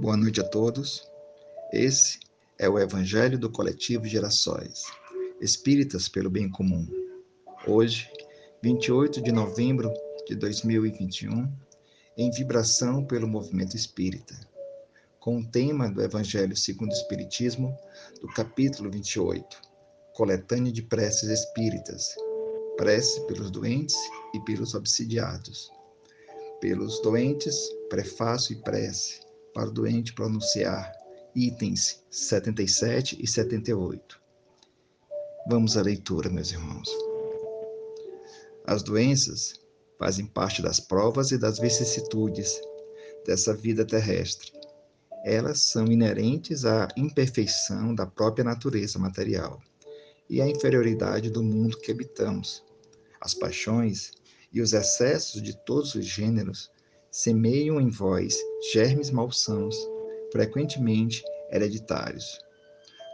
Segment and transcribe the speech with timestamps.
[0.00, 1.10] Boa noite a todos.
[1.72, 2.20] Esse
[2.56, 4.84] é o Evangelho do Coletivo Gerações,
[5.40, 6.86] Espíritas pelo Bem Comum.
[7.66, 8.08] Hoje,
[8.62, 9.92] 28 de novembro
[10.24, 11.52] de 2021,
[12.16, 14.38] em vibração pelo movimento espírita,
[15.18, 17.76] com o tema do Evangelho segundo o Espiritismo,
[18.20, 19.60] do capítulo 28,
[20.14, 22.14] Coletânea de Preces Espíritas,
[22.76, 23.96] prece pelos doentes
[24.32, 25.72] e pelos obsidiados.
[26.60, 29.26] Pelos doentes, prefácio e prece
[29.58, 30.92] para o doente pronunciar
[31.34, 34.20] itens 77 e 78.
[35.50, 36.88] Vamos à leitura, meus irmãos.
[38.64, 39.54] As doenças
[39.98, 42.60] fazem parte das provas e das vicissitudes
[43.26, 44.52] dessa vida terrestre.
[45.24, 49.60] Elas são inerentes à imperfeição da própria natureza material
[50.30, 52.62] e à inferioridade do mundo que habitamos.
[53.20, 54.12] As paixões
[54.52, 56.70] e os excessos de todos os gêneros
[57.10, 58.38] semeiam em vós
[58.72, 59.76] germes malsãos,
[60.30, 62.38] frequentemente hereditários.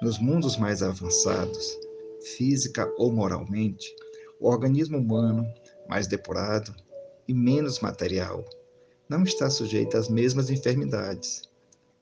[0.00, 1.78] Nos mundos mais avançados,
[2.36, 3.94] física ou moralmente,
[4.40, 5.46] o organismo humano,
[5.88, 6.74] mais depurado
[7.28, 8.44] e menos material,
[9.08, 11.42] não está sujeito às mesmas enfermidades,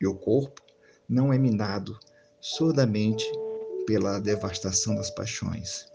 [0.00, 0.62] e o corpo
[1.08, 1.98] não é minado
[2.40, 3.30] surdamente
[3.86, 5.86] pela devastação das paixões.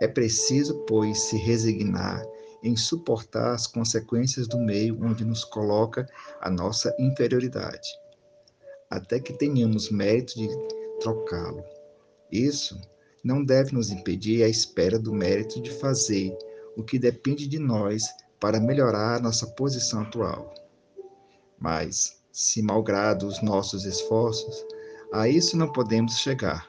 [0.00, 2.24] É preciso, pois, se resignar
[2.62, 6.08] em suportar as consequências do meio onde nos coloca
[6.40, 7.88] a nossa inferioridade,
[8.90, 10.48] até que tenhamos mérito de
[11.00, 11.64] trocá-lo.
[12.30, 12.80] Isso
[13.22, 16.36] não deve nos impedir a espera do mérito de fazer
[16.76, 18.04] o que depende de nós
[18.38, 20.54] para melhorar nossa posição atual.
[21.58, 24.64] Mas, se malgrado os nossos esforços,
[25.12, 26.66] a isso não podemos chegar.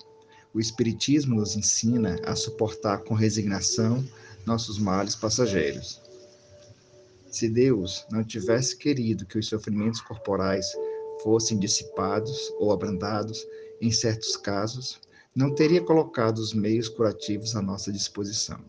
[0.53, 4.03] O Espiritismo nos ensina a suportar com resignação
[4.47, 6.01] nossos males passageiros.
[7.29, 10.65] Se Deus não tivesse querido que os sofrimentos corporais
[11.21, 13.45] fossem dissipados ou abrandados
[13.81, 15.01] em certos casos,
[15.35, 18.59] não teria colocado os meios curativos à nossa disposição.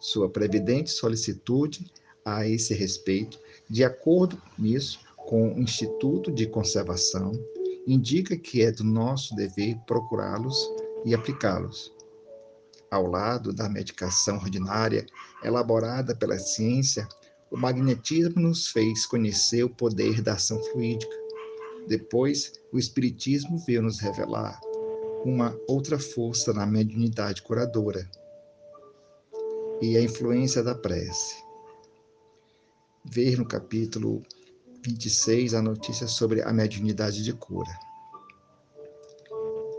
[0.00, 1.92] Sua previdente solicitude
[2.24, 3.38] a esse respeito,
[3.68, 7.32] de acordo nisso com o Instituto de Conservação,
[7.86, 10.58] indica que é do nosso dever procurá-los
[11.04, 11.92] e aplicá-los
[12.90, 15.06] ao lado da medicação ordinária
[15.44, 17.06] elaborada pela ciência,
[17.50, 21.14] o magnetismo nos fez conhecer o poder da ação fluídica.
[21.86, 24.60] Depois, o Espiritismo veio nos revelar
[25.24, 28.08] uma outra força na mediunidade curadora
[29.80, 31.42] e a influência da prece.
[33.04, 34.22] Ver no capítulo
[34.82, 37.70] 26 a notícia sobre a mediunidade de cura.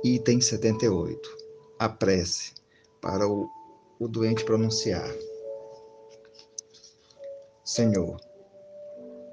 [0.04, 1.38] Item 78.
[1.80, 2.61] A prece
[3.02, 3.50] para o,
[4.00, 5.12] o doente pronunciar.
[7.64, 8.20] Senhor,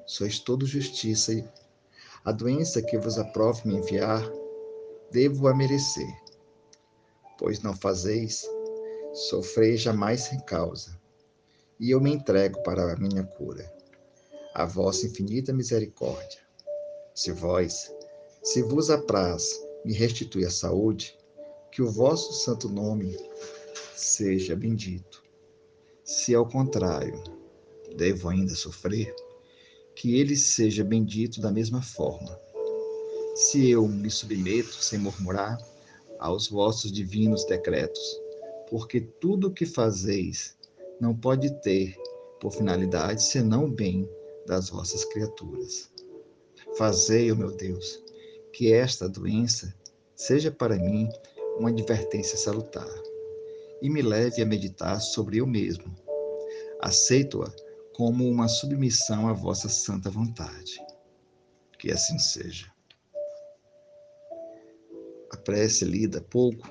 [0.06, 1.44] sois todo justiça e
[2.24, 4.22] a doença que vos aprove me enviar,
[5.10, 6.08] devo a merecer,
[7.38, 8.44] pois não fazeis
[9.12, 10.98] sofrer jamais sem causa,
[11.80, 13.72] e eu me entrego para a minha cura,
[14.54, 16.40] a vossa infinita misericórdia.
[17.14, 17.92] Se vós,
[18.42, 19.48] se vos apraz
[19.84, 21.16] me restituir a saúde,
[21.70, 23.16] que o vosso santo nome
[23.98, 25.22] seja bendito.
[26.04, 27.20] Se ao contrário,
[27.96, 29.14] devo ainda sofrer,
[29.94, 32.38] que ele seja bendito da mesma forma.
[33.34, 35.58] Se eu me submeto sem murmurar
[36.18, 38.20] aos vossos divinos decretos,
[38.70, 40.56] porque tudo o que fazeis
[41.00, 41.96] não pode ter
[42.40, 44.08] por finalidade senão o bem
[44.46, 45.90] das vossas criaturas.
[46.76, 48.00] Fazei, ó meu Deus,
[48.52, 49.74] que esta doença
[50.14, 51.08] seja para mim
[51.58, 53.07] uma advertência salutar
[53.80, 55.94] e me leve a meditar sobre eu mesmo.
[56.80, 57.50] Aceito-a
[57.94, 60.80] como uma submissão à vossa santa vontade.
[61.78, 62.72] Que assim seja.
[65.32, 66.68] A prece lida pouco,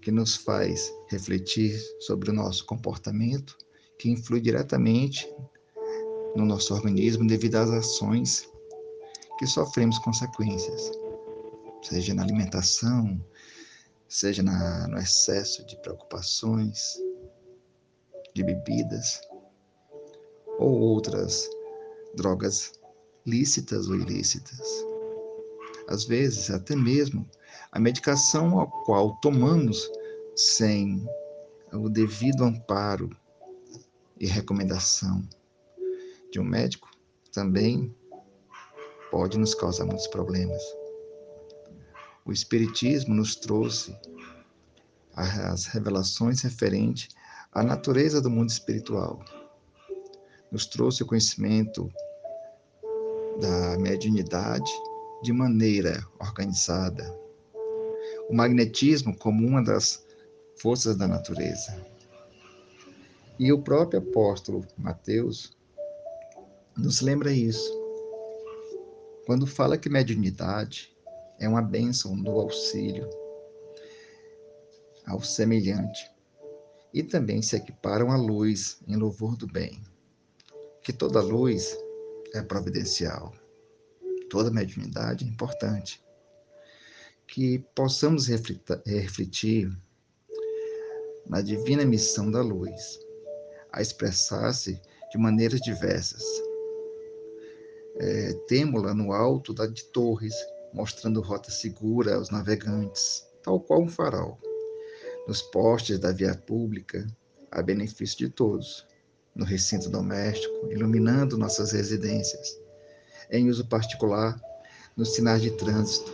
[0.00, 3.56] que nos faz refletir sobre o nosso comportamento,
[3.98, 5.26] que influi diretamente
[6.36, 8.48] no nosso organismo devido às ações
[9.38, 10.90] que sofremos consequências,
[11.82, 13.18] seja na alimentação,
[14.14, 17.02] seja na, no excesso de preocupações,
[18.32, 19.20] de bebidas
[20.56, 21.50] ou outras
[22.14, 22.78] drogas
[23.26, 24.86] lícitas ou ilícitas.
[25.88, 27.28] Às vezes, até mesmo
[27.72, 29.90] a medicação a qual tomamos
[30.36, 31.04] sem
[31.72, 33.10] o devido amparo
[34.20, 35.28] e recomendação
[36.30, 36.88] de um médico
[37.32, 37.92] também
[39.10, 40.62] pode nos causar muitos problemas.
[42.26, 43.94] O Espiritismo nos trouxe
[45.14, 47.08] as revelações referentes
[47.52, 49.22] à natureza do mundo espiritual.
[50.50, 51.92] Nos trouxe o conhecimento
[53.38, 54.72] da mediunidade
[55.22, 57.04] de maneira organizada.
[58.30, 60.02] O magnetismo como uma das
[60.56, 61.78] forças da natureza.
[63.38, 65.54] E o próprio apóstolo Mateus
[66.74, 67.70] nos lembra isso.
[69.26, 70.93] Quando fala que mediunidade
[71.38, 73.08] é uma bênção do auxílio
[75.06, 76.10] ao semelhante
[76.92, 79.82] e também se equiparam à luz em louvor do bem.
[80.82, 81.76] Que toda luz
[82.34, 83.32] é providencial,
[84.30, 86.04] toda mediunidade é importante.
[87.26, 89.76] Que possamos refletir
[91.26, 93.00] na divina missão da luz,
[93.72, 96.22] a expressar-se de maneiras diversas.
[97.96, 100.34] É, Temo-la no alto da, de torres,
[100.74, 104.38] mostrando rota segura aos navegantes, tal qual um farol.
[105.28, 107.06] Nos postes da via pública,
[107.50, 108.84] a benefício de todos,
[109.34, 112.60] no recinto doméstico, iluminando nossas residências,
[113.30, 114.38] em uso particular,
[114.96, 116.12] nos sinais de trânsito,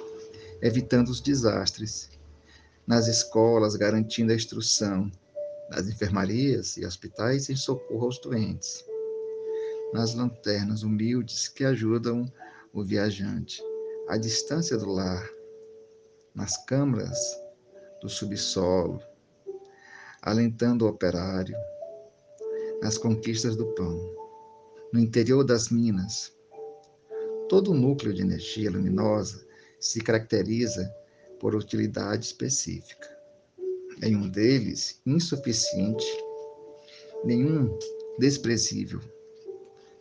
[0.61, 2.11] evitando os desastres,
[2.87, 5.11] nas escolas, garantindo a instrução,
[5.71, 8.85] nas enfermarias e hospitais em socorro aos doentes,
[9.93, 12.31] nas lanternas humildes que ajudam
[12.73, 13.63] o viajante,
[14.11, 15.25] à distância do lar,
[16.35, 17.17] nas câmaras
[18.03, 19.01] do subsolo,
[20.21, 21.57] alentando o operário,
[22.83, 23.97] nas conquistas do pão,
[24.93, 26.37] no interior das minas.
[27.49, 29.47] Todo o núcleo de energia luminosa
[29.79, 30.93] se caracteriza
[31.39, 33.09] por utilidade específica.
[34.01, 36.05] Nenhum deles insuficiente,
[37.25, 37.79] nenhum
[38.19, 39.01] desprezível.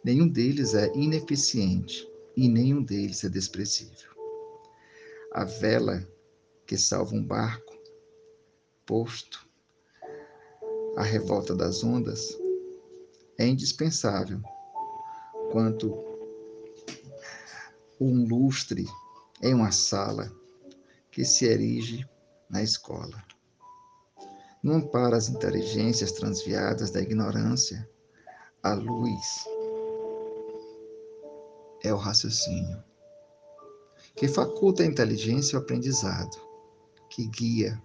[0.04, 4.10] Nenhum deles é ineficiente e nenhum deles é desprezível.
[5.34, 6.08] A vela
[6.66, 7.78] que salva um barco
[8.86, 9.48] posto
[10.96, 12.38] à revolta das ondas
[13.38, 14.42] é indispensável,
[15.52, 15.94] quanto
[18.00, 18.86] um lustre
[19.42, 20.31] em uma sala
[21.12, 22.08] que se erige
[22.50, 23.24] na escola.
[24.62, 27.90] Não ampara as inteligências transviadas da ignorância,
[28.62, 29.46] a luz
[31.84, 32.84] é o raciocínio,
[34.16, 36.38] que faculta a inteligência e o aprendizado,
[37.10, 37.81] que guia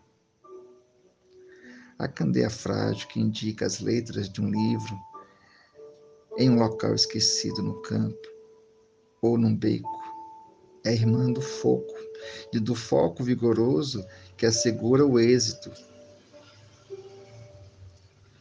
[1.99, 4.99] a candeia frágil que indica as letras de um livro
[6.37, 8.29] em um local esquecido no campo
[9.23, 10.02] ou num beco.
[10.85, 11.94] É irmã do foco,
[12.52, 14.06] e do foco vigoroso
[14.37, 15.70] que assegura o êxito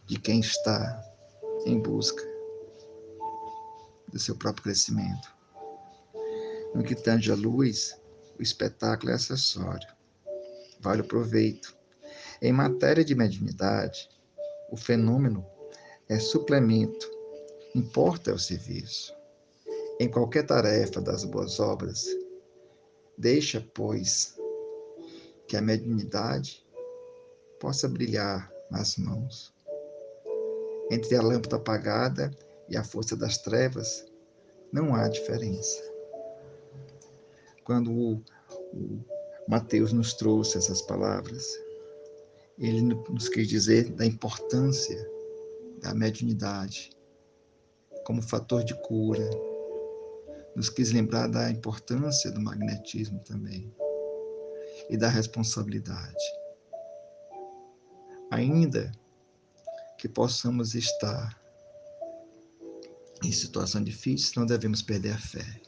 [0.05, 1.01] de quem está
[1.65, 2.23] em busca
[4.11, 5.33] do seu próprio crescimento.
[6.73, 7.95] No que tange a luz,
[8.39, 9.87] o espetáculo é acessório.
[10.79, 11.75] Vale o proveito
[12.41, 14.09] em matéria de mediunidade,
[14.69, 15.45] o fenômeno
[16.09, 17.09] é suplemento,
[17.73, 19.15] importa é o serviço.
[19.97, 22.05] Em qualquer tarefa das boas obras,
[23.17, 24.35] deixa, pois,
[25.47, 26.67] que a mediunidade
[27.61, 29.53] possa brilhar nas mãos.
[30.91, 32.29] Entre a lâmpada apagada
[32.67, 34.05] e a força das trevas,
[34.69, 35.92] não há diferença.
[37.63, 38.23] Quando o,
[38.73, 39.05] o
[39.47, 41.45] Mateus nos trouxe essas palavras,
[42.57, 45.09] ele nos quis dizer da importância
[45.81, 46.91] da mediunidade
[48.05, 49.29] como fator de cura.
[50.55, 53.73] Nos quis lembrar da importância do magnetismo também
[54.89, 56.23] e da responsabilidade.
[58.29, 58.91] Ainda
[59.97, 61.39] que possamos estar
[63.23, 65.61] em situação difícil, não devemos perder a fé.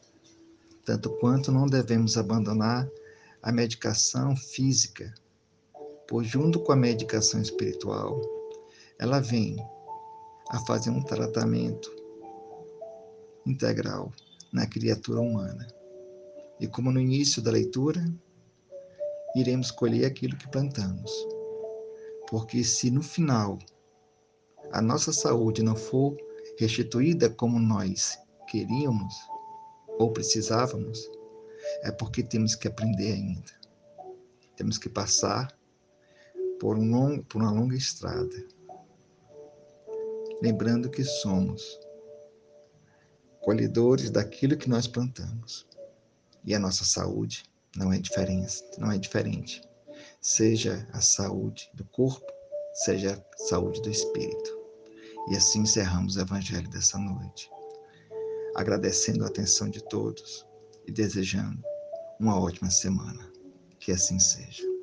[0.86, 2.88] Tanto quanto não devemos abandonar
[3.42, 5.14] a medicação física
[6.08, 8.22] pois junto com a medicação espiritual,
[9.00, 9.58] ela vem
[10.50, 11.94] a fazer um tratamento
[13.46, 14.12] integral
[14.52, 15.68] na criatura humana.
[16.60, 18.06] E como no início da leitura,
[19.36, 21.12] iremos colher aquilo que plantamos.
[22.30, 23.60] Porque se no final
[24.72, 26.16] a nossa saúde não for
[26.58, 29.14] restituída como nós queríamos
[29.98, 31.10] ou precisávamos,
[31.84, 33.52] é porque temos que aprender ainda.
[34.56, 35.58] Temos que passar
[36.60, 38.36] por, um por uma longa estrada.
[40.42, 41.80] Lembrando que somos
[43.42, 45.68] colhedores daquilo que nós plantamos.
[46.44, 47.44] E a nossa saúde
[47.76, 49.62] não é diferente, não é diferente.
[50.22, 52.26] Seja a saúde do corpo,
[52.74, 54.66] seja a saúde do espírito.
[55.30, 57.50] E assim encerramos o evangelho dessa noite.
[58.56, 60.46] Agradecendo a atenção de todos
[60.88, 61.62] e desejando
[62.20, 63.32] uma ótima semana.
[63.80, 64.75] Que assim seja.